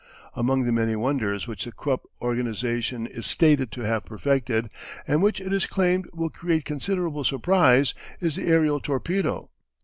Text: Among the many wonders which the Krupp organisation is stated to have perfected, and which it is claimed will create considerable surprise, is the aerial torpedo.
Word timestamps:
Among 0.33 0.63
the 0.63 0.71
many 0.71 0.95
wonders 0.95 1.45
which 1.45 1.63
the 1.65 1.71
Krupp 1.71 2.07
organisation 2.23 3.05
is 3.05 3.27
stated 3.27 3.71
to 3.73 3.81
have 3.81 4.03
perfected, 4.03 4.71
and 5.07 5.21
which 5.21 5.39
it 5.39 5.53
is 5.53 5.67
claimed 5.67 6.09
will 6.11 6.31
create 6.31 6.65
considerable 6.65 7.23
surprise, 7.23 7.93
is 8.19 8.35
the 8.35 8.47
aerial 8.47 8.79
torpedo. 8.79 9.51